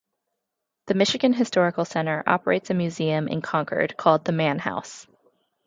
The 0.87 0.95
Michigan 0.95 1.31
Historical 1.31 1.85
Center 1.85 2.23
operates 2.25 2.71
a 2.71 2.73
museum 2.73 3.27
in 3.27 3.43
Concord 3.43 3.95
called 3.97 4.25
the 4.25 4.31
Mann 4.31 4.57
House. 4.57 5.05